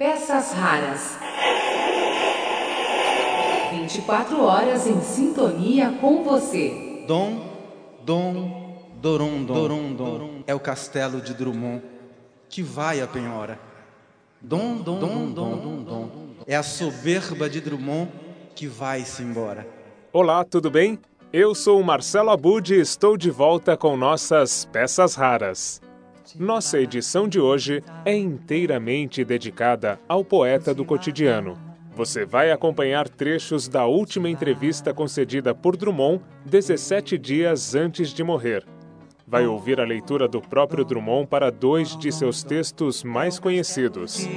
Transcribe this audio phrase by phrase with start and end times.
[0.00, 1.18] Peças raras.
[3.70, 7.04] 24 horas em sintonia com você.
[7.06, 7.44] Dom,
[8.02, 10.30] Dom, Doron, Doron, Doron.
[10.46, 11.82] É o castelo de Drummond
[12.48, 13.60] que vai à penhora.
[14.40, 16.10] Dom, Dom, Dom, Dom, Dom, Dom.
[16.46, 18.10] É a soberba de Drummond
[18.54, 19.68] que vai-se embora.
[20.14, 20.98] Olá, tudo bem?
[21.30, 25.78] Eu sou o Marcelo Abud e estou de volta com nossas peças raras.
[26.38, 31.58] Nossa edição de hoje é inteiramente dedicada ao poeta do cotidiano.
[31.92, 38.64] Você vai acompanhar trechos da última entrevista concedida por Drummond 17 dias antes de morrer.
[39.26, 44.28] Vai ouvir a leitura do próprio Drummond para dois de seus textos mais conhecidos.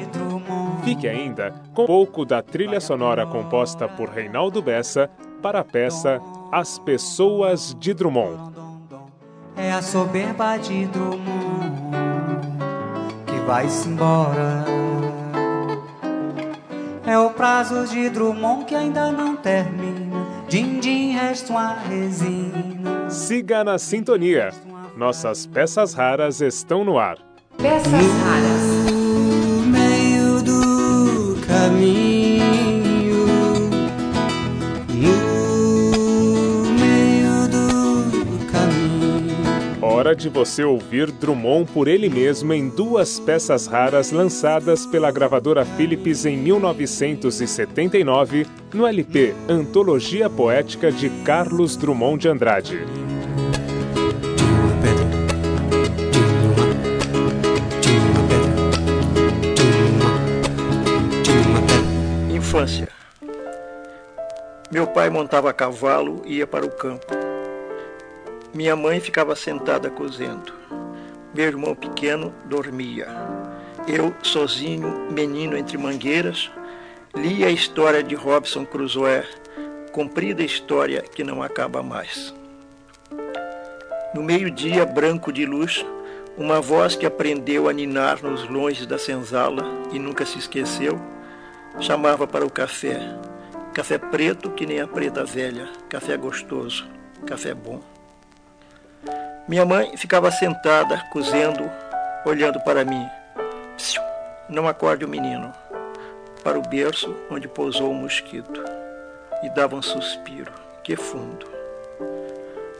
[0.83, 5.09] Fique ainda com um pouco da trilha sonora composta por Reinaldo Bessa
[5.41, 8.62] para a peça As Pessoas de Drummond.
[9.55, 11.23] É a soberba de Drummond
[13.25, 14.65] que vai-se embora.
[17.05, 20.25] É o prazo de Drummond que ainda não termina.
[20.47, 23.09] Din-din resta uma resina.
[23.09, 24.51] Siga na sintonia.
[24.95, 27.17] Nossas peças raras estão no ar.
[27.57, 28.62] Peças raras.
[40.15, 46.25] De você ouvir Drummond por ele mesmo em duas peças raras lançadas pela gravadora Philips
[46.25, 52.85] em 1979 no LP Antologia Poética de Carlos Drummond de Andrade.
[62.31, 62.87] Infância.
[64.71, 67.32] Meu pai montava cavalo e ia para o campo.
[68.53, 70.53] Minha mãe ficava sentada cozendo.
[71.33, 73.07] Meu irmão pequeno dormia.
[73.87, 76.51] Eu, sozinho, menino entre mangueiras,
[77.15, 79.23] lia a história de Robson Crusoe,
[79.91, 82.31] comprida história que não acaba mais.
[84.13, 85.83] No meio-dia branco de luz,
[86.37, 91.01] uma voz que aprendeu a ninar nos longes da senzala e nunca se esqueceu,
[91.79, 92.99] chamava para o café.
[93.73, 96.87] Café preto que nem a preta velha, café gostoso,
[97.25, 97.92] café bom.
[99.45, 101.69] Minha mãe ficava sentada, cozendo,
[102.25, 103.05] olhando para mim.
[103.75, 104.01] Psiu,
[104.47, 105.53] não acorde o menino.
[106.41, 108.63] Para o berço onde pousou o mosquito.
[109.43, 111.45] E dava um suspiro, que fundo.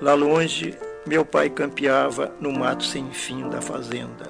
[0.02, 4.30] Lá longe, meu pai campeava no mato sem fim da fazenda.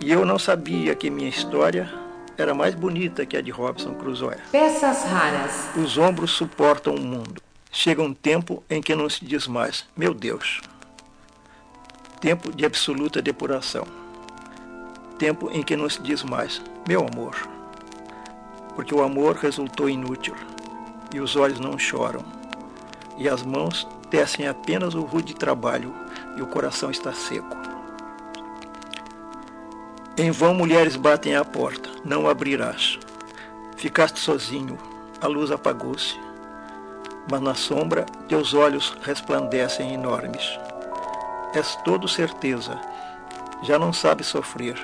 [0.00, 1.90] E eu não sabia que minha história
[2.38, 4.36] era mais bonita que a de Robson Crusoe.
[4.52, 5.70] Peças raras.
[5.76, 7.42] Os ombros suportam o mundo.
[7.72, 10.60] Chega um tempo em que não se diz mais, meu Deus.
[12.20, 13.86] Tempo de absoluta depuração.
[15.18, 17.34] Tempo em que não se diz mais, meu amor.
[18.74, 20.34] Porque o amor resultou inútil,
[21.14, 22.22] e os olhos não choram,
[23.16, 25.94] e as mãos tecem apenas o rude trabalho,
[26.36, 27.56] e o coração está seco.
[30.14, 32.98] Em vão mulheres batem à porta, não abrirás.
[33.78, 34.76] Ficaste sozinho,
[35.22, 36.20] a luz apagou-se,
[37.30, 40.58] mas na sombra teus olhos resplandecem enormes.
[41.54, 42.80] És todo certeza,
[43.62, 44.76] já não sabes sofrer,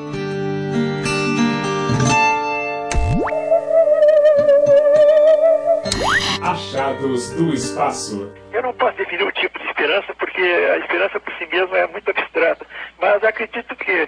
[6.42, 8.32] A chave Sábados do Espaço.
[8.54, 11.86] Eu não posso definir o tipo de esperança, porque a esperança por si mesma é
[11.88, 12.66] muito abstrata.
[12.98, 14.08] Mas acredito que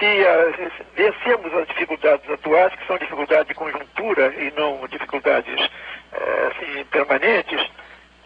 [0.00, 0.24] se,
[0.56, 6.84] se vencemos as dificuldades atuais, que são dificuldades de conjuntura e não dificuldades uh, assim,
[6.84, 7.60] permanentes,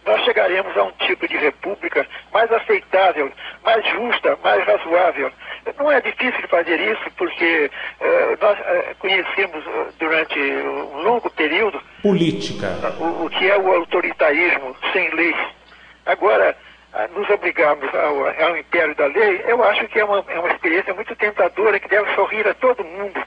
[0.04, 3.30] nós chegaremos a um tipo de república mais aceitável,
[3.64, 5.30] mais justa, mais razoável.
[5.78, 9.64] Não é difícil fazer isso, porque uh, nós uh, conhecemos
[9.98, 12.68] durante um longo período política
[12.98, 15.34] o, o, que é o autoritarismo sem lei.
[16.06, 16.56] Agora,
[17.14, 20.92] nos obrigarmos ao, ao império da lei, eu acho que é uma, é uma experiência
[20.92, 23.22] muito tentadora que deve sorrir a todo mundo.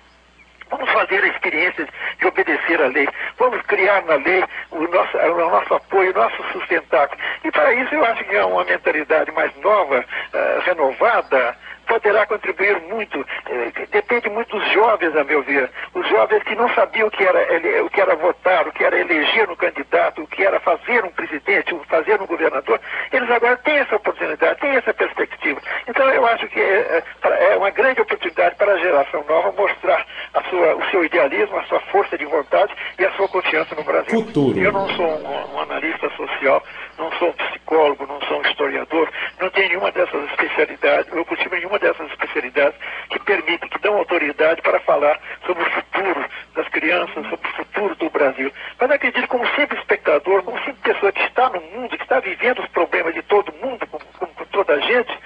[0.70, 1.88] Vamos fazer a experiência
[2.20, 3.08] de obedecer à lei.
[3.38, 7.22] Vamos criar na lei o nosso, o nosso apoio, o nosso sustentáculo.
[7.44, 11.56] E para isso eu acho que é uma mentalidade mais nova, uh, renovada,
[11.88, 13.26] poderá contribuir muito.
[13.50, 15.70] Eh, depende muito dos jovens, a meu ver.
[15.94, 19.00] Os jovens que não sabiam o que era, o que era votar, o que era
[19.00, 22.80] eleger um candidato, o que era fazer um presidente, fazer um governador,
[23.12, 25.62] eles agora têm essa oportunidade, têm essa perspectiva.
[25.88, 27.04] Então eu acho que é,
[27.52, 30.06] é uma grande oportunidade para a geração nova mostrar
[30.54, 34.24] sua, o seu idealismo, a sua força de vontade e a sua confiança no Brasil.
[34.26, 34.60] Futuro.
[34.60, 36.64] Eu não sou um, um analista social,
[36.98, 39.10] não sou um psicólogo, não sou um historiador,
[39.40, 44.62] não tenho nenhuma dessas especialidades, eu cultivo nenhuma dessas especialidades que permitem, que dão autoridade
[44.62, 46.26] para falar sobre o futuro
[46.56, 48.52] das crianças, sobre o futuro do Brasil.
[48.80, 52.60] Mas acredito como simples espectador, como simples pessoa que está no mundo, que está vivendo
[52.60, 55.18] os problemas de todo mundo, como, como toda a gente,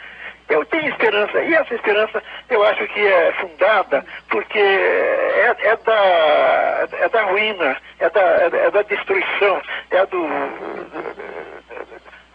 [0.50, 6.88] eu tenho esperança, e essa esperança eu acho que é fundada porque é, é da,
[6.94, 9.62] é da ruína, é da, é da destruição,
[9.92, 10.26] é do,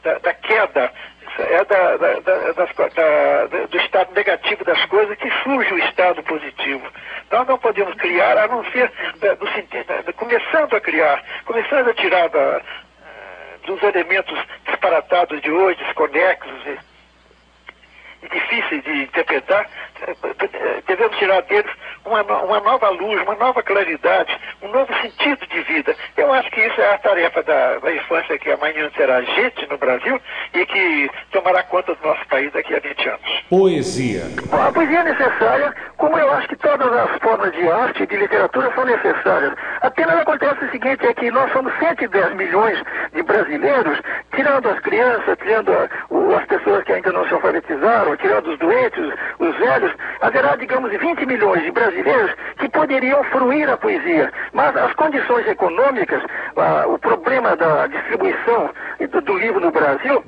[0.03, 0.93] da, da queda,
[1.39, 6.87] é da, da, do estado negativo das coisas que surge o estado positivo.
[7.31, 8.91] Nós não podemos criar, a não ser
[9.39, 12.61] do sentido, começando a criar, começando a tirar da,
[13.67, 16.79] dos elementos disparatados de hoje, desconexos,
[18.31, 19.67] difíceis de interpretar,
[20.87, 21.71] devemos tirar deles
[22.05, 25.95] uma, uma nova luz, uma nova claridade, um novo sentido de vida.
[26.17, 29.79] Eu acho que isso é a tarefa da, da infância que amanhã será gente no
[29.79, 30.21] Brasil
[30.55, 33.45] e que tomará conta do nosso país daqui a 20 anos.
[33.49, 34.23] Poesia.
[34.49, 38.07] Bom, a poesia é necessária, como eu acho que todas as formas de arte e
[38.07, 39.55] de literatura são necessárias.
[39.81, 42.83] Apenas acontece o seguinte, é que nós somos 110 milhões
[43.13, 43.99] de brasileiros,
[44.35, 48.59] tirando as crianças, tirando a, o, as pessoas que ainda não se alfabetizaram, tirando os
[48.59, 54.33] doentes, os velhos, haverá, digamos, 20 milhões de brasileiros que poderiam fruir a poesia.
[54.53, 56.23] Mas as condições econômicas,
[56.57, 58.71] ah, o problema da distribuição
[59.11, 60.25] do, do livro no Brasil,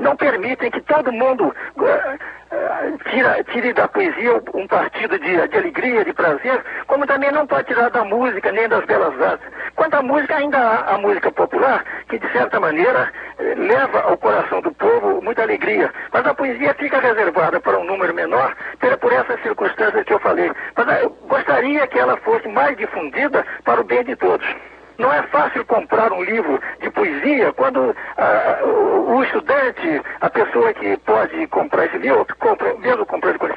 [0.00, 1.44] não permitem que todo mundo
[1.76, 7.32] uh, uh, tira, tire da poesia um partido de, de, alegria, de prazer, como também
[7.32, 9.48] não pode tirar da música nem das belas artes.
[9.78, 14.16] Quanto à música, ainda há a música popular, que de certa maneira eh, leva ao
[14.18, 15.88] coração do povo muita alegria.
[16.12, 18.56] Mas a poesia fica reservada para um número menor,
[19.00, 20.50] por essas circunstâncias que eu falei.
[20.74, 24.44] Mas eu gostaria que ela fosse mais difundida para o bem de todos.
[24.98, 30.74] Não é fácil comprar um livro de poesia quando ah, o, o, estudante, a pessoa
[30.74, 33.47] que pode comprar esse livro, compra, mesmo comprando com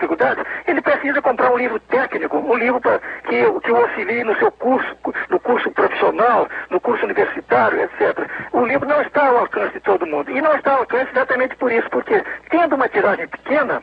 [1.31, 4.98] comprar um livro técnico, um livro pra, que, que o auxilie no seu curso,
[5.30, 8.28] no curso profissional, no curso universitário, etc.
[8.51, 10.30] O livro não está ao alcance de todo mundo.
[10.30, 13.81] E não está ao alcance exatamente por isso, porque tendo uma tiragem pequena,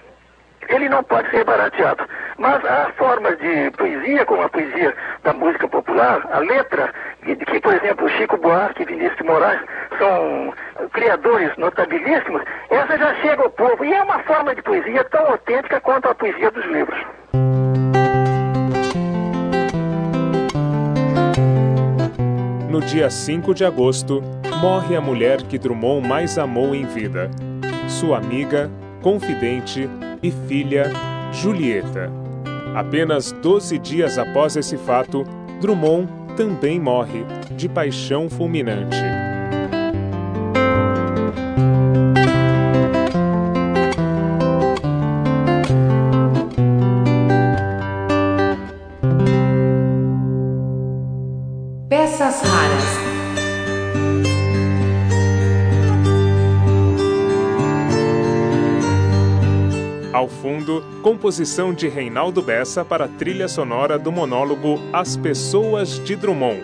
[0.68, 2.04] ele não pode ser barateado.
[2.36, 6.92] Mas há formas de poesia, como a poesia da música popular, a letra,
[7.22, 9.60] que, que por exemplo, Chico Buarque e Vinícius de Moraes
[9.98, 10.52] são
[10.92, 13.84] criadores notabilíssimos, essa já chega ao povo.
[13.84, 16.98] E é uma forma de poesia tão autêntica quanto a poesia dos livros.
[22.68, 24.22] No dia 5 de agosto,
[24.60, 27.30] morre a mulher que Drummond mais amou em vida.
[27.88, 28.70] Sua amiga,
[29.00, 29.88] confidente
[30.22, 30.92] e filha,
[31.32, 32.12] Julieta.
[32.74, 35.24] Apenas 12 dias após esse fato,
[35.62, 37.24] Drummond também morre
[37.56, 38.98] de paixão fulminante.
[60.18, 66.16] Ao fundo, composição de Reinaldo Bessa para a trilha sonora do monólogo As Pessoas de
[66.16, 66.60] Drummond.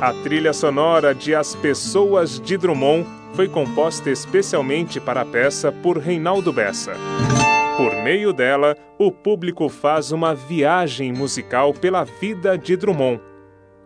[0.00, 5.98] A trilha sonora de As Pessoas de Drummond foi composta especialmente para a peça por
[5.98, 6.94] Reinaldo Bessa.
[7.76, 13.20] Por meio dela, o público faz uma viagem musical pela vida de Drummond.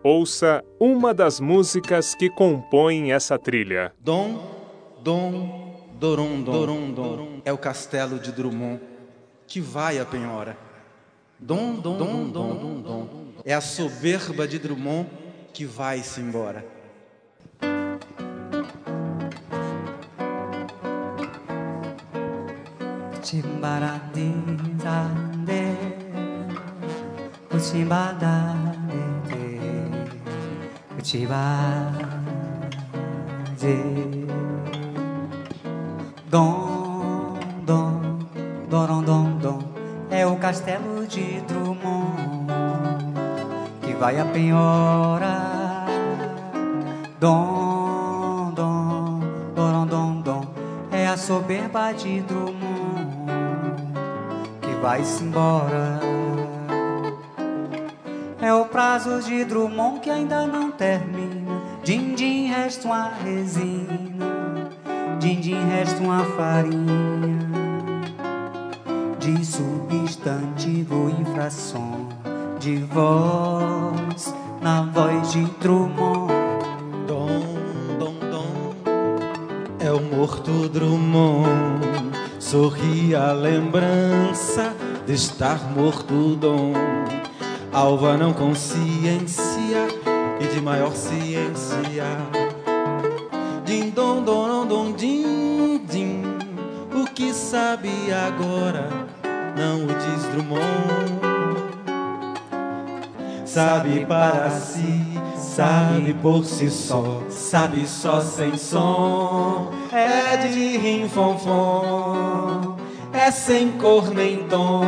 [0.01, 3.91] Ouça uma das músicas que compõem essa trilha.
[3.99, 4.41] Dom,
[5.03, 5.72] dom,
[6.03, 7.41] dorom, dorom, dom.
[7.45, 8.81] É o castelo de Drummond
[9.47, 10.57] que vai à penhora.
[11.39, 13.07] Dom, dom, dom, dom, dom, dom.
[13.45, 15.09] É a soberba de Drummond
[15.53, 16.65] que vai-se embora.
[23.23, 25.77] Chimbaradizande,
[27.49, 28.91] Uchimbadande,
[30.99, 32.03] Uchibaze.
[36.33, 38.17] Dom, dom,
[38.67, 39.59] dorom, dom, dom,
[40.09, 42.47] é o castelo de Drummond
[43.83, 45.85] que vai a penhora.
[47.19, 49.19] Dom, dom,
[49.53, 50.41] dorom, dom, dom,
[50.91, 53.83] é a soberba de Drummond
[54.59, 55.99] que vai-se embora.
[58.41, 61.61] É o prazo de Drummond que ainda não termina.
[61.83, 64.02] Din, din, resta uma resina.
[65.23, 67.39] Din, din, resta uma farinha.
[69.17, 72.09] De substantivo infração.
[72.59, 76.27] De voz na voz de Drummond.
[77.07, 77.39] Dom,
[77.97, 78.73] dom, dom.
[79.79, 81.47] É o morto Drummond.
[82.37, 84.75] Sorri a lembrança
[85.05, 86.73] de estar morto Dom.
[87.71, 89.87] Alva não consciência
[90.41, 92.03] e de maior ciência.
[94.03, 96.23] Dom dom dom din din.
[96.93, 98.89] O que sabe agora
[99.55, 101.21] não o diz Drummond.
[103.45, 109.71] Sabe para si, sabe por si só, sabe só sem som.
[109.89, 112.75] É de rinfonfon,
[113.13, 114.81] é sem cor nem tom,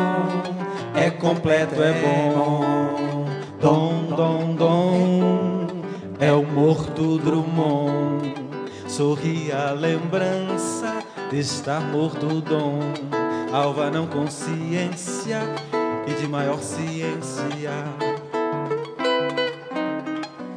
[0.93, 1.93] é completo, é
[2.33, 2.65] bom.
[3.61, 5.67] Dom, dom, dom,
[6.19, 8.34] é o morto Drummond.
[8.95, 12.79] Sorri a lembrança de estar morto Dom.
[13.51, 15.41] Alva não consciência
[16.07, 17.73] e de maior ciência.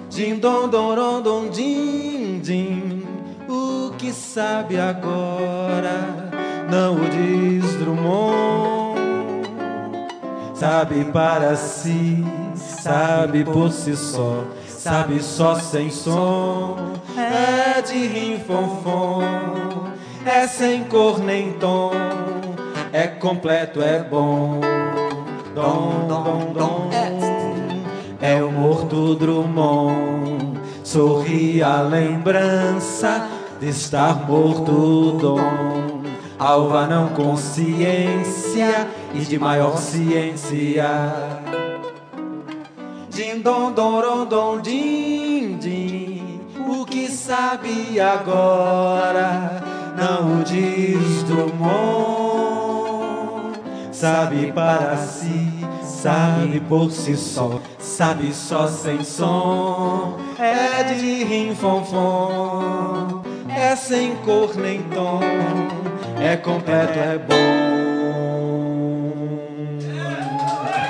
[0.09, 3.03] Din dom dom dom din din
[3.49, 6.31] O que sabe agora
[6.71, 8.99] não o diz Drummond
[10.55, 16.77] Sabe para si, sabe por si só Sabe só sem som
[17.89, 19.23] de rinfonfon
[20.25, 21.91] É sem cor nem tom
[22.93, 24.61] É completo, é bom
[25.55, 26.89] Dom, dom, dom
[28.21, 30.61] é o morto Drummond.
[30.83, 33.29] Sorri a lembrança
[33.61, 36.03] de estar morto Dom.
[36.39, 40.87] Alva não consciência e de maior ciência.
[43.11, 46.41] Din dom dom dom din din.
[46.69, 49.63] O que sabe agora
[49.95, 52.49] não o diz Drummond.
[53.93, 55.51] Sabe para si,
[55.85, 60.19] sabe por si só, sabe só sem som.
[60.39, 63.23] É de rinfonfon,
[63.55, 65.21] é sem cor nem tom,
[66.23, 67.37] é completo, é bom.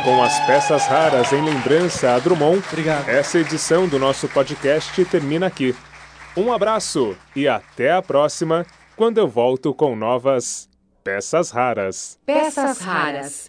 [0.04, 3.08] Com as peças raras em lembrança a Drummond, Obrigado.
[3.08, 5.74] essa edição do nosso podcast termina aqui.
[6.38, 8.64] Um abraço e até a próxima,
[8.94, 10.68] quando eu volto com novas
[11.02, 12.16] peças raras.
[12.24, 13.48] Peças raras.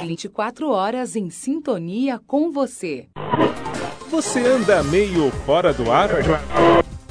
[0.00, 3.06] 24 horas em sintonia com você.
[4.08, 6.08] Você anda meio fora do ar?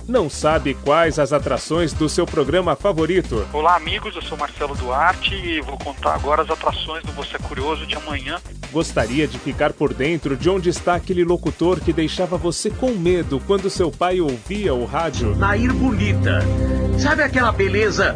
[0.08, 3.48] Não sabe quais as atrações do seu programa favorito?
[3.54, 4.16] Olá, amigos.
[4.16, 8.42] Eu sou Marcelo Duarte e vou contar agora as atrações do Você Curioso de amanhã.
[8.72, 13.42] Gostaria de ficar por dentro de onde está aquele locutor que deixava você com medo
[13.48, 15.36] quando seu pai ouvia o rádio?
[15.36, 16.40] Nair Bonita.
[17.00, 18.16] Sabe aquela beleza